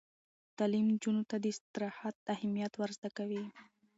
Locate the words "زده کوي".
2.97-3.43